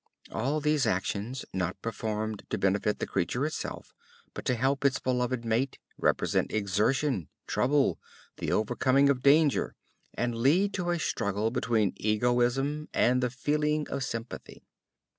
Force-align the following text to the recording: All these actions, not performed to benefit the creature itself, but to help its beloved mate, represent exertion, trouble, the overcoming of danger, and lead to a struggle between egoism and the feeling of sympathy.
All 0.31 0.59
these 0.59 0.87
actions, 0.87 1.45
not 1.53 1.79
performed 1.83 2.41
to 2.49 2.57
benefit 2.57 2.97
the 2.97 3.05
creature 3.05 3.45
itself, 3.45 3.93
but 4.33 4.45
to 4.45 4.55
help 4.55 4.83
its 4.83 4.97
beloved 4.97 5.45
mate, 5.45 5.77
represent 5.99 6.51
exertion, 6.51 7.29
trouble, 7.45 7.99
the 8.37 8.51
overcoming 8.51 9.09
of 9.09 9.21
danger, 9.21 9.75
and 10.15 10.33
lead 10.33 10.73
to 10.73 10.89
a 10.89 10.97
struggle 10.97 11.51
between 11.51 11.93
egoism 11.97 12.89
and 12.95 13.21
the 13.21 13.29
feeling 13.29 13.87
of 13.89 14.03
sympathy. 14.03 14.63